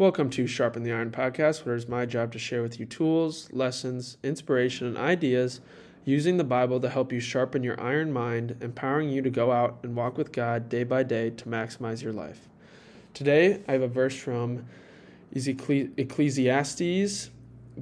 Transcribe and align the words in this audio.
Welcome 0.00 0.30
to 0.30 0.46
Sharpen 0.46 0.82
the 0.82 0.94
Iron 0.94 1.10
podcast, 1.10 1.66
where 1.66 1.74
it 1.74 1.78
is 1.78 1.86
my 1.86 2.06
job 2.06 2.32
to 2.32 2.38
share 2.38 2.62
with 2.62 2.80
you 2.80 2.86
tools, 2.86 3.50
lessons, 3.52 4.16
inspiration, 4.22 4.86
and 4.86 4.96
ideas 4.96 5.60
using 6.06 6.38
the 6.38 6.42
Bible 6.42 6.80
to 6.80 6.88
help 6.88 7.12
you 7.12 7.20
sharpen 7.20 7.62
your 7.62 7.78
iron 7.78 8.10
mind, 8.10 8.56
empowering 8.62 9.10
you 9.10 9.20
to 9.20 9.28
go 9.28 9.52
out 9.52 9.78
and 9.82 9.94
walk 9.94 10.16
with 10.16 10.32
God 10.32 10.70
day 10.70 10.84
by 10.84 11.02
day 11.02 11.28
to 11.28 11.44
maximize 11.44 12.02
your 12.02 12.14
life. 12.14 12.48
Today, 13.12 13.60
I 13.68 13.72
have 13.72 13.82
a 13.82 13.88
verse 13.88 14.16
from 14.16 14.64
Ecclesiastes 15.34 17.30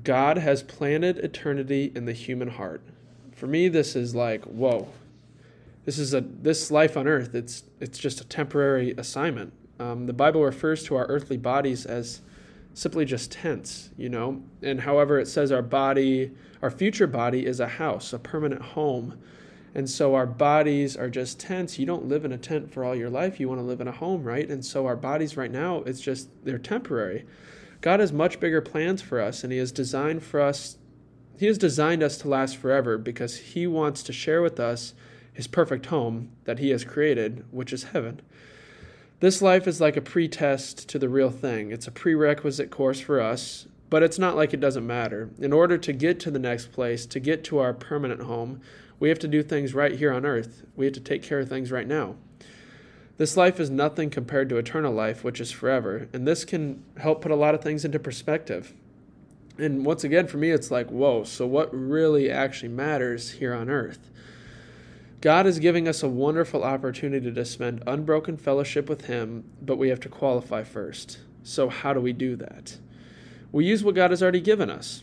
God 0.02 0.38
has 0.38 0.64
planted 0.64 1.18
eternity 1.18 1.92
in 1.94 2.06
the 2.06 2.14
human 2.14 2.48
heart. 2.48 2.82
For 3.30 3.46
me, 3.46 3.68
this 3.68 3.94
is 3.94 4.16
like, 4.16 4.42
whoa. 4.42 4.88
This 5.84 6.00
is 6.00 6.12
a 6.14 6.22
this 6.22 6.72
life 6.72 6.96
on 6.96 7.06
earth. 7.06 7.36
It's 7.36 7.62
it's 7.78 7.96
just 7.96 8.20
a 8.20 8.24
temporary 8.24 8.92
assignment. 8.98 9.52
Um, 9.78 10.06
the 10.06 10.12
Bible 10.12 10.42
refers 10.42 10.82
to 10.84 10.96
our 10.96 11.06
earthly 11.06 11.36
bodies 11.36 11.86
as 11.86 12.20
simply 12.74 13.04
just 13.04 13.32
tents, 13.32 13.90
you 13.96 14.08
know. 14.08 14.42
And 14.62 14.80
however, 14.80 15.18
it 15.18 15.26
says 15.26 15.50
our 15.52 15.62
body, 15.62 16.32
our 16.62 16.70
future 16.70 17.06
body 17.06 17.46
is 17.46 17.60
a 17.60 17.68
house, 17.68 18.12
a 18.12 18.18
permanent 18.18 18.62
home. 18.62 19.18
And 19.74 19.88
so 19.88 20.14
our 20.14 20.26
bodies 20.26 20.96
are 20.96 21.10
just 21.10 21.38
tents. 21.38 21.78
You 21.78 21.86
don't 21.86 22.06
live 22.06 22.24
in 22.24 22.32
a 22.32 22.38
tent 22.38 22.72
for 22.72 22.84
all 22.84 22.94
your 22.94 23.10
life. 23.10 23.38
You 23.38 23.48
want 23.48 23.60
to 23.60 23.64
live 23.64 23.80
in 23.80 23.88
a 23.88 23.92
home, 23.92 24.24
right? 24.24 24.48
And 24.48 24.64
so 24.64 24.86
our 24.86 24.96
bodies 24.96 25.36
right 25.36 25.50
now, 25.50 25.78
it's 25.82 26.00
just, 26.00 26.28
they're 26.44 26.58
temporary. 26.58 27.26
God 27.80 28.00
has 28.00 28.12
much 28.12 28.40
bigger 28.40 28.60
plans 28.60 29.02
for 29.02 29.20
us, 29.20 29.44
and 29.44 29.52
He 29.52 29.58
has 29.58 29.70
designed 29.70 30.22
for 30.22 30.40
us, 30.40 30.78
He 31.38 31.46
has 31.46 31.58
designed 31.58 32.02
us 32.02 32.18
to 32.18 32.28
last 32.28 32.56
forever 32.56 32.98
because 32.98 33.36
He 33.36 33.66
wants 33.66 34.02
to 34.04 34.12
share 34.12 34.42
with 34.42 34.58
us 34.58 34.94
His 35.32 35.46
perfect 35.46 35.86
home 35.86 36.30
that 36.44 36.58
He 36.58 36.70
has 36.70 36.84
created, 36.84 37.44
which 37.50 37.72
is 37.72 37.84
heaven. 37.84 38.20
This 39.20 39.42
life 39.42 39.66
is 39.66 39.80
like 39.80 39.96
a 39.96 40.00
pretest 40.00 40.88
to 40.90 40.98
the 40.98 41.08
real 41.08 41.30
thing. 41.30 41.72
It's 41.72 41.88
a 41.88 41.90
prerequisite 41.90 42.70
course 42.70 43.00
for 43.00 43.20
us, 43.20 43.66
but 43.90 44.04
it's 44.04 44.18
not 44.18 44.36
like 44.36 44.54
it 44.54 44.60
doesn't 44.60 44.86
matter. 44.86 45.30
In 45.40 45.52
order 45.52 45.76
to 45.76 45.92
get 45.92 46.20
to 46.20 46.30
the 46.30 46.38
next 46.38 46.70
place, 46.70 47.04
to 47.06 47.18
get 47.18 47.42
to 47.44 47.58
our 47.58 47.74
permanent 47.74 48.22
home, 48.22 48.60
we 49.00 49.08
have 49.08 49.18
to 49.18 49.26
do 49.26 49.42
things 49.42 49.74
right 49.74 49.98
here 49.98 50.12
on 50.12 50.24
earth. 50.24 50.64
We 50.76 50.84
have 50.84 50.94
to 50.94 51.00
take 51.00 51.24
care 51.24 51.40
of 51.40 51.48
things 51.48 51.72
right 51.72 51.88
now. 51.88 52.14
This 53.16 53.36
life 53.36 53.58
is 53.58 53.70
nothing 53.70 54.10
compared 54.10 54.48
to 54.50 54.56
eternal 54.56 54.92
life, 54.92 55.24
which 55.24 55.40
is 55.40 55.50
forever, 55.50 56.08
and 56.12 56.24
this 56.24 56.44
can 56.44 56.84
help 56.98 57.20
put 57.20 57.32
a 57.32 57.36
lot 57.36 57.56
of 57.56 57.60
things 57.60 57.84
into 57.84 57.98
perspective. 57.98 58.72
And 59.58 59.84
once 59.84 60.04
again, 60.04 60.28
for 60.28 60.36
me, 60.36 60.50
it's 60.50 60.70
like, 60.70 60.88
whoa, 60.90 61.24
so 61.24 61.44
what 61.44 61.74
really 61.74 62.30
actually 62.30 62.68
matters 62.68 63.32
here 63.32 63.52
on 63.52 63.68
earth? 63.68 64.10
God 65.20 65.48
is 65.48 65.58
giving 65.58 65.88
us 65.88 66.04
a 66.04 66.08
wonderful 66.08 66.62
opportunity 66.62 67.32
to 67.32 67.44
spend 67.44 67.82
unbroken 67.88 68.36
fellowship 68.36 68.88
with 68.88 69.06
Him, 69.06 69.44
but 69.60 69.76
we 69.76 69.88
have 69.88 69.98
to 70.00 70.08
qualify 70.08 70.62
first. 70.62 71.18
So, 71.42 71.68
how 71.68 71.92
do 71.92 72.00
we 72.00 72.12
do 72.12 72.36
that? 72.36 72.78
We 73.50 73.64
use 73.64 73.82
what 73.82 73.96
God 73.96 74.10
has 74.10 74.22
already 74.22 74.40
given 74.40 74.70
us. 74.70 75.02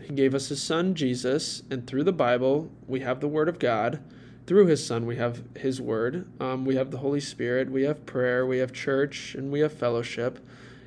He 0.00 0.14
gave 0.14 0.34
us 0.34 0.48
His 0.48 0.62
Son, 0.62 0.94
Jesus, 0.94 1.64
and 1.70 1.86
through 1.86 2.04
the 2.04 2.12
Bible, 2.12 2.70
we 2.86 3.00
have 3.00 3.20
the 3.20 3.28
Word 3.28 3.48
of 3.48 3.58
God. 3.58 4.02
Through 4.46 4.66
His 4.66 4.84
Son, 4.84 5.04
we 5.04 5.16
have 5.16 5.42
His 5.54 5.82
Word. 5.82 6.26
Um, 6.40 6.64
we 6.64 6.76
have 6.76 6.90
the 6.90 6.98
Holy 6.98 7.20
Spirit. 7.20 7.70
We 7.70 7.82
have 7.82 8.06
prayer. 8.06 8.46
We 8.46 8.58
have 8.58 8.72
church, 8.72 9.34
and 9.34 9.52
we 9.52 9.60
have 9.60 9.72
fellowship. 9.72 10.38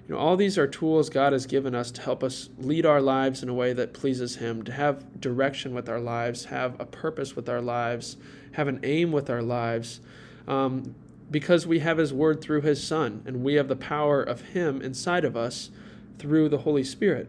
You 0.07 0.13
know, 0.13 0.19
all 0.19 0.37
these 0.37 0.57
are 0.57 0.67
tools 0.67 1.09
God 1.09 1.33
has 1.33 1.47
given 1.47 1.73
us 1.73 1.89
to 1.91 2.01
help 2.01 2.23
us 2.23 2.49
lead 2.59 2.85
our 2.85 3.01
lives 3.01 3.41
in 3.41 3.49
a 3.49 3.53
way 3.53 3.73
that 3.73 3.93
pleases 3.93 4.35
Him, 4.35 4.63
to 4.63 4.71
have 4.71 5.19
direction 5.19 5.73
with 5.73 5.89
our 5.89 5.99
lives, 5.99 6.45
have 6.45 6.79
a 6.79 6.85
purpose 6.85 7.35
with 7.35 7.49
our 7.49 7.61
lives, 7.61 8.17
have 8.51 8.67
an 8.67 8.79
aim 8.83 9.11
with 9.11 9.31
our 9.31 9.41
lives, 9.41 10.01
um, 10.47 10.93
because 11.31 11.65
we 11.65 11.79
have 11.79 11.97
His 11.97 12.13
Word 12.13 12.39
through 12.39 12.61
His 12.61 12.85
Son, 12.85 13.23
and 13.25 13.43
we 13.43 13.55
have 13.55 13.67
the 13.67 13.75
power 13.75 14.21
of 14.21 14.41
Him 14.41 14.79
inside 14.79 15.25
of 15.25 15.35
us 15.35 15.71
through 16.19 16.49
the 16.49 16.59
Holy 16.59 16.83
Spirit. 16.83 17.27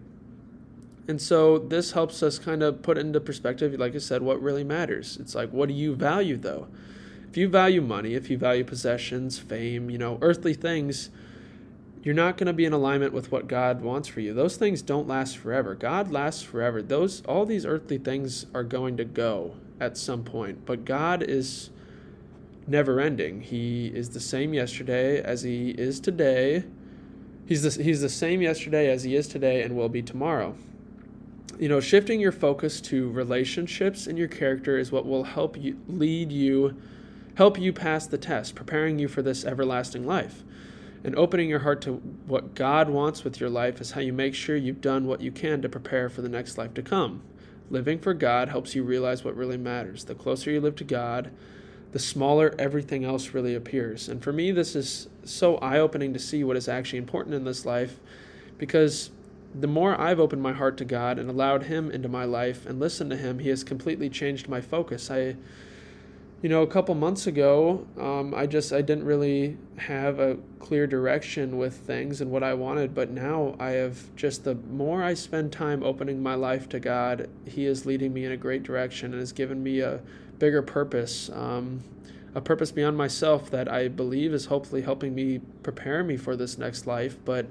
And 1.08 1.22
so 1.22 1.58
this 1.58 1.92
helps 1.92 2.22
us 2.22 2.38
kind 2.38 2.62
of 2.62 2.82
put 2.82 2.98
into 2.98 3.20
perspective, 3.20 3.72
like 3.78 3.94
I 3.94 3.98
said, 3.98 4.20
what 4.20 4.42
really 4.42 4.64
matters. 4.64 5.16
It's 5.18 5.34
like, 5.34 5.50
what 5.50 5.68
do 5.68 5.74
you 5.74 5.94
value, 5.94 6.36
though? 6.36 6.66
If 7.30 7.38
you 7.38 7.48
value 7.48 7.80
money, 7.80 8.14
if 8.14 8.28
you 8.28 8.36
value 8.36 8.64
possessions, 8.64 9.38
fame, 9.38 9.88
you 9.88 9.98
know, 9.98 10.18
earthly 10.20 10.52
things, 10.52 11.10
you're 12.06 12.14
not 12.14 12.36
going 12.36 12.46
to 12.46 12.52
be 12.52 12.64
in 12.64 12.72
alignment 12.72 13.12
with 13.12 13.32
what 13.32 13.48
God 13.48 13.82
wants 13.82 14.06
for 14.06 14.20
you. 14.20 14.32
Those 14.32 14.56
things 14.56 14.80
don't 14.80 15.08
last 15.08 15.36
forever. 15.38 15.74
God 15.74 16.12
lasts 16.12 16.40
forever. 16.40 16.80
Those 16.80 17.20
all 17.22 17.44
these 17.44 17.66
earthly 17.66 17.98
things 17.98 18.46
are 18.54 18.62
going 18.62 18.96
to 18.98 19.04
go 19.04 19.56
at 19.80 19.96
some 19.96 20.22
point, 20.22 20.64
but 20.64 20.84
God 20.84 21.24
is 21.24 21.70
never 22.64 23.00
ending. 23.00 23.40
He 23.40 23.88
is 23.88 24.10
the 24.10 24.20
same 24.20 24.54
yesterday 24.54 25.20
as 25.20 25.42
he 25.42 25.70
is 25.70 25.98
today. 25.98 26.62
He's 27.44 27.64
the, 27.64 27.82
he's 27.82 28.02
the 28.02 28.08
same 28.08 28.40
yesterday 28.40 28.88
as 28.88 29.02
he 29.02 29.16
is 29.16 29.26
today 29.26 29.62
and 29.62 29.74
will 29.74 29.88
be 29.88 30.02
tomorrow. 30.02 30.54
You 31.58 31.68
know, 31.68 31.80
shifting 31.80 32.20
your 32.20 32.30
focus 32.30 32.80
to 32.82 33.10
relationships 33.10 34.06
and 34.06 34.16
your 34.16 34.28
character 34.28 34.78
is 34.78 34.92
what 34.92 35.06
will 35.06 35.24
help 35.24 35.56
you 35.56 35.76
lead 35.88 36.30
you 36.30 36.76
help 37.34 37.58
you 37.58 37.72
pass 37.72 38.06
the 38.06 38.16
test, 38.16 38.54
preparing 38.54 39.00
you 39.00 39.08
for 39.08 39.22
this 39.22 39.44
everlasting 39.44 40.06
life. 40.06 40.44
And 41.04 41.14
opening 41.16 41.48
your 41.48 41.60
heart 41.60 41.80
to 41.82 41.94
what 42.26 42.54
God 42.54 42.88
wants 42.88 43.22
with 43.22 43.40
your 43.40 43.50
life 43.50 43.80
is 43.80 43.92
how 43.92 44.00
you 44.00 44.12
make 44.12 44.34
sure 44.34 44.56
you've 44.56 44.80
done 44.80 45.06
what 45.06 45.20
you 45.20 45.30
can 45.30 45.62
to 45.62 45.68
prepare 45.68 46.08
for 46.08 46.22
the 46.22 46.28
next 46.28 46.58
life 46.58 46.74
to 46.74 46.82
come. 46.82 47.22
Living 47.70 47.98
for 47.98 48.14
God 48.14 48.48
helps 48.48 48.74
you 48.74 48.82
realize 48.82 49.24
what 49.24 49.36
really 49.36 49.56
matters. 49.56 50.04
The 50.04 50.14
closer 50.14 50.50
you 50.50 50.60
live 50.60 50.76
to 50.76 50.84
God, 50.84 51.30
the 51.92 51.98
smaller 51.98 52.54
everything 52.58 53.04
else 53.04 53.34
really 53.34 53.54
appears. 53.54 54.08
And 54.08 54.22
for 54.22 54.32
me, 54.32 54.50
this 54.52 54.76
is 54.76 55.08
so 55.24 55.56
eye 55.58 55.78
opening 55.78 56.12
to 56.12 56.18
see 56.18 56.44
what 56.44 56.56
is 56.56 56.68
actually 56.68 56.98
important 56.98 57.34
in 57.34 57.44
this 57.44 57.64
life 57.64 57.98
because 58.58 59.10
the 59.54 59.66
more 59.66 59.98
I've 60.00 60.20
opened 60.20 60.42
my 60.42 60.52
heart 60.52 60.76
to 60.78 60.84
God 60.84 61.18
and 61.18 61.30
allowed 61.30 61.64
Him 61.64 61.90
into 61.90 62.08
my 62.08 62.24
life 62.24 62.66
and 62.66 62.78
listened 62.78 63.10
to 63.10 63.16
Him, 63.16 63.38
He 63.38 63.48
has 63.48 63.64
completely 63.64 64.10
changed 64.10 64.48
my 64.48 64.60
focus. 64.60 65.10
I 65.10 65.36
you 66.46 66.50
know, 66.50 66.62
a 66.62 66.66
couple 66.68 66.94
months 66.94 67.26
ago, 67.26 67.84
um, 67.98 68.32
I 68.32 68.46
just 68.46 68.72
I 68.72 68.80
didn't 68.80 69.02
really 69.02 69.56
have 69.78 70.20
a 70.20 70.36
clear 70.60 70.86
direction 70.86 71.58
with 71.58 71.74
things 71.74 72.20
and 72.20 72.30
what 72.30 72.44
I 72.44 72.54
wanted. 72.54 72.94
But 72.94 73.10
now 73.10 73.56
I 73.58 73.70
have 73.70 74.14
just 74.14 74.44
the 74.44 74.54
more 74.54 75.02
I 75.02 75.14
spend 75.14 75.50
time 75.50 75.82
opening 75.82 76.22
my 76.22 76.36
life 76.36 76.68
to 76.68 76.78
God, 76.78 77.28
He 77.46 77.66
is 77.66 77.84
leading 77.84 78.12
me 78.12 78.26
in 78.26 78.30
a 78.30 78.36
great 78.36 78.62
direction 78.62 79.10
and 79.10 79.18
has 79.18 79.32
given 79.32 79.60
me 79.60 79.80
a 79.80 80.00
bigger 80.38 80.62
purpose, 80.62 81.30
um, 81.30 81.82
a 82.32 82.40
purpose 82.40 82.70
beyond 82.70 82.96
myself 82.96 83.50
that 83.50 83.66
I 83.66 83.88
believe 83.88 84.32
is 84.32 84.46
hopefully 84.46 84.82
helping 84.82 85.16
me 85.16 85.40
prepare 85.64 86.04
me 86.04 86.16
for 86.16 86.36
this 86.36 86.58
next 86.58 86.86
life. 86.86 87.18
But 87.24 87.46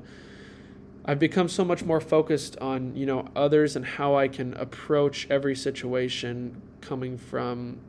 I've 1.04 1.20
become 1.20 1.50
so 1.50 1.66
much 1.66 1.84
more 1.84 2.00
focused 2.00 2.58
on 2.60 2.96
you 2.96 3.06
know 3.06 3.28
others 3.36 3.76
and 3.76 3.86
how 3.86 4.16
I 4.16 4.30
can 4.30 4.54
approach 4.54 5.28
every 5.30 5.58
situation 5.58 6.62
coming 6.80 7.18
from 7.18 7.80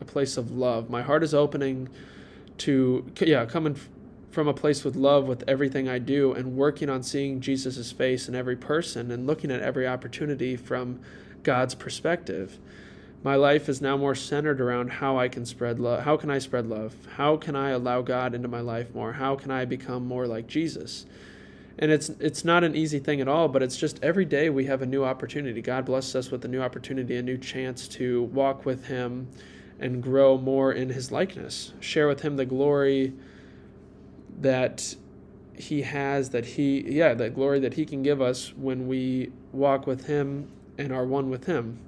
a 0.00 0.04
place 0.04 0.36
of 0.36 0.50
love. 0.50 0.90
My 0.90 1.02
heart 1.02 1.22
is 1.22 1.34
opening 1.34 1.88
to, 2.58 3.04
yeah, 3.20 3.44
coming 3.44 3.76
from 4.30 4.48
a 4.48 4.54
place 4.54 4.84
with 4.84 4.96
love 4.96 5.26
with 5.26 5.42
everything 5.48 5.88
I 5.88 5.98
do 5.98 6.34
and 6.34 6.56
working 6.56 6.90
on 6.90 7.02
seeing 7.02 7.40
Jesus' 7.40 7.90
face 7.90 8.28
in 8.28 8.34
every 8.34 8.56
person 8.56 9.10
and 9.10 9.26
looking 9.26 9.50
at 9.50 9.62
every 9.62 9.86
opportunity 9.86 10.56
from 10.56 11.00
God's 11.42 11.74
perspective. 11.74 12.58
My 13.22 13.34
life 13.34 13.68
is 13.68 13.80
now 13.80 13.96
more 13.96 14.14
centered 14.14 14.60
around 14.60 14.90
how 14.92 15.18
I 15.18 15.28
can 15.28 15.46
spread 15.46 15.80
love. 15.80 16.04
How 16.04 16.16
can 16.16 16.30
I 16.30 16.38
spread 16.38 16.66
love? 16.66 16.94
How 17.16 17.36
can 17.36 17.56
I 17.56 17.70
allow 17.70 18.02
God 18.02 18.34
into 18.34 18.46
my 18.46 18.60
life 18.60 18.94
more? 18.94 19.14
How 19.14 19.36
can 19.36 19.50
I 19.50 19.64
become 19.64 20.06
more 20.06 20.26
like 20.26 20.46
Jesus? 20.46 21.06
And 21.78 21.90
it's 21.90 22.08
it's 22.08 22.44
not 22.44 22.62
an 22.62 22.76
easy 22.76 22.98
thing 22.98 23.20
at 23.20 23.28
all, 23.28 23.48
but 23.48 23.62
it's 23.62 23.76
just 23.76 24.02
every 24.02 24.24
day 24.24 24.50
we 24.50 24.66
have 24.66 24.82
a 24.82 24.86
new 24.86 25.04
opportunity. 25.04 25.62
God 25.62 25.86
blesses 25.86 26.14
us 26.14 26.30
with 26.30 26.44
a 26.44 26.48
new 26.48 26.62
opportunity, 26.62 27.16
a 27.16 27.22
new 27.22 27.38
chance 27.38 27.88
to 27.88 28.24
walk 28.24 28.64
with 28.66 28.86
him 28.86 29.28
and 29.78 30.02
grow 30.02 30.38
more 30.38 30.72
in 30.72 30.90
his 30.90 31.12
likeness. 31.12 31.72
Share 31.80 32.08
with 32.08 32.20
him 32.20 32.36
the 32.36 32.46
glory 32.46 33.12
that 34.40 34.96
he 35.54 35.82
has, 35.82 36.30
that 36.30 36.44
he, 36.44 36.80
yeah, 36.82 37.14
that 37.14 37.34
glory 37.34 37.60
that 37.60 37.74
he 37.74 37.84
can 37.84 38.02
give 38.02 38.20
us 38.20 38.52
when 38.56 38.86
we 38.86 39.30
walk 39.52 39.86
with 39.86 40.06
him 40.06 40.50
and 40.78 40.92
are 40.92 41.06
one 41.06 41.30
with 41.30 41.44
him. 41.46 41.78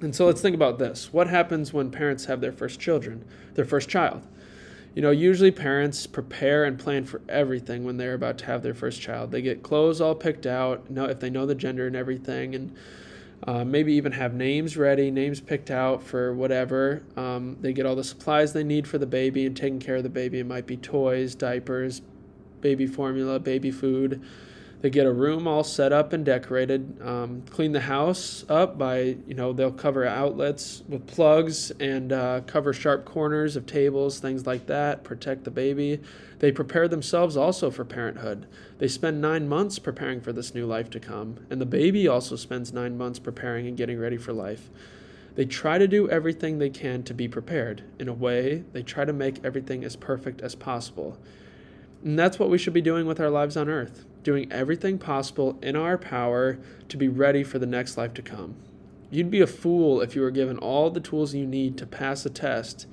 And 0.00 0.14
so 0.14 0.26
let's 0.26 0.40
think 0.40 0.54
about 0.54 0.78
this. 0.78 1.12
What 1.12 1.28
happens 1.28 1.72
when 1.72 1.90
parents 1.90 2.24
have 2.26 2.40
their 2.40 2.52
first 2.52 2.80
children, 2.80 3.24
their 3.54 3.64
first 3.64 3.88
child? 3.88 4.26
You 4.94 5.02
know, 5.02 5.10
usually 5.10 5.50
parents 5.50 6.06
prepare 6.06 6.64
and 6.64 6.78
plan 6.78 7.04
for 7.04 7.20
everything 7.28 7.84
when 7.84 7.96
they're 7.96 8.14
about 8.14 8.38
to 8.38 8.46
have 8.46 8.62
their 8.62 8.74
first 8.74 9.00
child. 9.00 9.32
They 9.32 9.42
get 9.42 9.62
clothes 9.62 10.00
all 10.00 10.14
picked 10.14 10.46
out, 10.46 10.88
know 10.90 11.06
if 11.06 11.20
they 11.20 11.30
know 11.30 11.46
the 11.46 11.54
gender 11.54 11.86
and 11.86 11.96
everything, 11.96 12.54
and 12.54 12.74
uh, 13.46 13.64
maybe 13.64 13.92
even 13.92 14.12
have 14.12 14.32
names 14.32 14.76
ready, 14.76 15.10
names 15.10 15.40
picked 15.40 15.70
out 15.70 16.02
for 16.02 16.32
whatever. 16.32 17.02
Um, 17.16 17.58
they 17.60 17.72
get 17.72 17.84
all 17.84 17.94
the 17.94 18.04
supplies 18.04 18.52
they 18.54 18.64
need 18.64 18.88
for 18.88 18.96
the 18.96 19.06
baby 19.06 19.44
and 19.44 19.54
taking 19.56 19.80
care 19.80 19.96
of 19.96 20.02
the 20.02 20.08
baby. 20.08 20.38
It 20.38 20.46
might 20.46 20.66
be 20.66 20.78
toys, 20.78 21.34
diapers, 21.34 22.00
baby 22.62 22.86
formula, 22.86 23.38
baby 23.38 23.70
food. 23.70 24.22
They 24.84 24.90
get 24.90 25.06
a 25.06 25.12
room 25.12 25.48
all 25.48 25.64
set 25.64 25.94
up 25.94 26.12
and 26.12 26.26
decorated. 26.26 27.00
Um, 27.00 27.40
clean 27.48 27.72
the 27.72 27.80
house 27.80 28.44
up 28.50 28.76
by, 28.76 29.16
you 29.26 29.32
know, 29.32 29.54
they'll 29.54 29.72
cover 29.72 30.04
outlets 30.04 30.82
with 30.86 31.06
plugs 31.06 31.70
and 31.80 32.12
uh, 32.12 32.42
cover 32.42 32.74
sharp 32.74 33.06
corners 33.06 33.56
of 33.56 33.64
tables, 33.64 34.20
things 34.20 34.46
like 34.46 34.66
that, 34.66 35.02
protect 35.02 35.44
the 35.44 35.50
baby. 35.50 36.02
They 36.40 36.52
prepare 36.52 36.86
themselves 36.86 37.34
also 37.34 37.70
for 37.70 37.86
parenthood. 37.86 38.46
They 38.76 38.88
spend 38.88 39.22
nine 39.22 39.48
months 39.48 39.78
preparing 39.78 40.20
for 40.20 40.34
this 40.34 40.54
new 40.54 40.66
life 40.66 40.90
to 40.90 41.00
come, 41.00 41.38
and 41.48 41.62
the 41.62 41.64
baby 41.64 42.06
also 42.06 42.36
spends 42.36 42.74
nine 42.74 42.98
months 42.98 43.18
preparing 43.18 43.66
and 43.66 43.78
getting 43.78 43.98
ready 43.98 44.18
for 44.18 44.34
life. 44.34 44.68
They 45.34 45.46
try 45.46 45.78
to 45.78 45.88
do 45.88 46.10
everything 46.10 46.58
they 46.58 46.68
can 46.68 47.02
to 47.04 47.14
be 47.14 47.26
prepared. 47.26 47.84
In 47.98 48.06
a 48.06 48.12
way, 48.12 48.64
they 48.74 48.82
try 48.82 49.06
to 49.06 49.14
make 49.14 49.42
everything 49.46 49.82
as 49.82 49.96
perfect 49.96 50.42
as 50.42 50.54
possible. 50.54 51.16
And 52.04 52.18
that's 52.18 52.38
what 52.38 52.50
we 52.50 52.58
should 52.58 52.74
be 52.74 52.82
doing 52.82 53.06
with 53.06 53.18
our 53.18 53.30
lives 53.30 53.56
on 53.56 53.70
earth, 53.70 54.04
doing 54.24 54.50
everything 54.50 54.98
possible 54.98 55.58
in 55.62 55.76
our 55.76 55.96
power 55.96 56.58
to 56.88 56.96
be 56.96 57.08
ready 57.08 57.44
for 57.44 57.58
the 57.58 57.66
next 57.66 57.96
life 57.96 58.14
to 58.14 58.22
come. 58.22 58.56
You'd 59.10 59.30
be 59.30 59.40
a 59.40 59.46
fool 59.46 60.00
if 60.00 60.16
you 60.16 60.22
were 60.22 60.32
given 60.32 60.58
all 60.58 60.90
the 60.90 61.00
tools 61.00 61.34
you 61.34 61.46
need 61.46 61.78
to 61.78 61.86
pass 61.86 62.26
a 62.26 62.30
test 62.30 62.86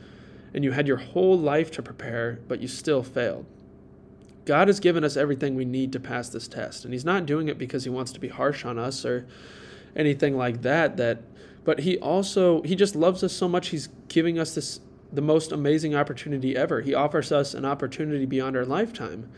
and 0.54 0.64
you 0.64 0.72
had 0.72 0.88
your 0.88 0.98
whole 0.98 1.38
life 1.38 1.72
to 1.72 1.82
prepare, 1.82 2.40
but 2.48 2.60
you 2.60 2.68
still 2.68 3.02
failed. 3.02 3.46
God 4.46 4.68
has 4.68 4.80
given 4.80 5.04
us 5.04 5.18
everything 5.18 5.56
we 5.56 5.66
need 5.66 5.94
to 5.94 6.00
pass 6.00 6.30
this 6.30 6.48
test, 6.48 6.84
and 6.84 6.94
He's 6.94 7.06
not 7.06 7.26
doing 7.26 7.48
it 7.48 7.58
because 7.58 7.84
He 7.84 7.90
wants 7.90 8.12
to 8.12 8.20
be 8.20 8.28
harsh 8.28 8.66
on 8.66 8.78
us 8.78 9.06
or 9.06 9.28
anything 9.96 10.36
like 10.36 10.62
that. 10.64 10.98
That, 10.98 11.20
but 11.64 11.80
He 11.80 11.98
also 12.00 12.62
He 12.64 12.76
just 12.76 12.96
loves 12.96 13.24
us 13.24 13.34
so 13.34 13.48
much. 13.48 13.70
He's 13.70 13.88
giving 14.08 14.40
us 14.40 14.56
this 14.56 14.80
the 15.14 15.22
most 15.22 15.52
amazing 15.52 15.96
opportunity 15.96 16.56
ever. 16.56 16.82
He 16.82 16.94
offers 16.94 17.32
us 17.32 17.54
an 17.54 17.66
opportunity 17.66 18.26
beyond 18.26 18.56
our 18.56 18.66
lifetime. 18.66 19.30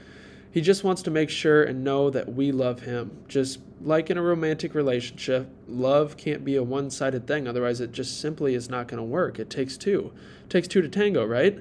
He 0.53 0.61
just 0.61 0.83
wants 0.83 1.01
to 1.01 1.11
make 1.11 1.31
sure 1.31 1.63
and 1.63 1.83
know 1.83 2.11
that 2.11 2.31
we 2.31 2.51
love 2.51 2.81
him. 2.81 3.23
Just 3.27 3.57
like 3.81 4.11
in 4.11 4.19
a 4.19 4.21
romantic 4.21 4.75
relationship, 4.75 5.49
love 5.67 6.15
can't 6.15 6.45
be 6.45 6.57
a 6.57 6.61
one 6.61 6.91
sided 6.91 7.25
thing. 7.25 7.47
Otherwise, 7.47 7.81
it 7.81 7.91
just 7.91 8.21
simply 8.21 8.53
is 8.53 8.69
not 8.69 8.87
going 8.87 8.99
to 8.99 9.03
work. 9.03 9.39
It 9.39 9.49
takes 9.49 9.77
two. 9.77 10.13
It 10.43 10.51
takes 10.51 10.67
two 10.67 10.83
to 10.83 10.87
tango, 10.87 11.25
right? 11.25 11.57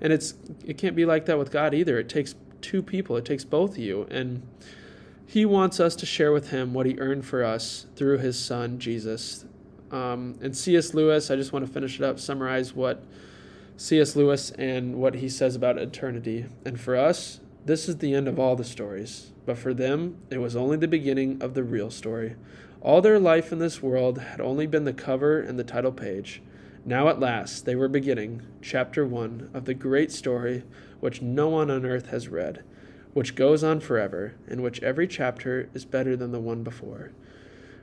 And 0.00 0.10
it's 0.10 0.32
it 0.64 0.78
can't 0.78 0.96
be 0.96 1.04
like 1.04 1.26
that 1.26 1.38
with 1.38 1.50
God 1.50 1.74
either. 1.74 1.98
It 1.98 2.08
takes 2.08 2.34
two 2.62 2.82
people. 2.82 3.14
It 3.18 3.26
takes 3.26 3.44
both 3.44 3.72
of 3.72 3.78
you. 3.78 4.06
And 4.10 4.42
he 5.26 5.44
wants 5.44 5.78
us 5.78 5.94
to 5.96 6.06
share 6.06 6.32
with 6.32 6.48
him 6.48 6.72
what 6.72 6.86
he 6.86 6.98
earned 6.98 7.26
for 7.26 7.44
us 7.44 7.88
through 7.94 8.18
his 8.18 8.38
son, 8.38 8.78
Jesus. 8.78 9.44
Um, 9.90 10.38
and 10.40 10.56
C.S. 10.56 10.94
Lewis, 10.94 11.30
I 11.30 11.36
just 11.36 11.52
want 11.52 11.66
to 11.66 11.70
finish 11.70 12.00
it 12.00 12.04
up, 12.04 12.18
summarize 12.18 12.74
what 12.74 13.04
C.S. 13.76 14.16
Lewis 14.16 14.50
and 14.52 14.94
what 14.94 15.16
he 15.16 15.28
says 15.28 15.56
about 15.56 15.76
eternity. 15.76 16.46
And 16.64 16.80
for 16.80 16.96
us, 16.96 17.40
this 17.64 17.88
is 17.88 17.98
the 17.98 18.14
end 18.14 18.26
of 18.26 18.38
all 18.38 18.56
the 18.56 18.64
stories, 18.64 19.32
but 19.44 19.58
for 19.58 19.74
them, 19.74 20.16
it 20.30 20.38
was 20.38 20.56
only 20.56 20.76
the 20.76 20.88
beginning 20.88 21.42
of 21.42 21.54
the 21.54 21.62
real 21.62 21.90
story. 21.90 22.36
All 22.80 23.02
their 23.02 23.18
life 23.18 23.52
in 23.52 23.58
this 23.58 23.82
world 23.82 24.18
had 24.18 24.40
only 24.40 24.66
been 24.66 24.84
the 24.84 24.92
cover 24.92 25.40
and 25.40 25.58
the 25.58 25.64
title 25.64 25.92
page. 25.92 26.40
Now, 26.84 27.08
at 27.08 27.20
last, 27.20 27.66
they 27.66 27.76
were 27.76 27.88
beginning 27.88 28.42
chapter 28.62 29.06
one 29.06 29.50
of 29.52 29.66
the 29.66 29.74
great 29.74 30.10
story 30.10 30.64
which 31.00 31.20
no 31.20 31.48
one 31.48 31.70
on 31.70 31.84
earth 31.84 32.06
has 32.06 32.28
read, 32.28 32.64
which 33.12 33.34
goes 33.34 33.62
on 33.62 33.80
forever, 33.80 34.34
in 34.48 34.62
which 34.62 34.82
every 34.82 35.06
chapter 35.06 35.68
is 35.74 35.84
better 35.84 36.16
than 36.16 36.32
the 36.32 36.40
one 36.40 36.62
before. 36.62 37.12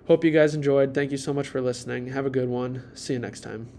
Hope 0.07 0.23
you 0.23 0.31
guys 0.31 0.55
enjoyed. 0.55 0.93
Thank 0.93 1.11
you 1.11 1.17
so 1.17 1.33
much 1.33 1.47
for 1.47 1.61
listening. 1.61 2.07
Have 2.07 2.25
a 2.25 2.31
good 2.31 2.49
one. 2.49 2.83
See 2.95 3.13
you 3.13 3.19
next 3.19 3.41
time. 3.41 3.69